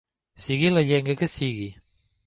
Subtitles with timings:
[0.45, 1.73] Sigui la llengua que sigui.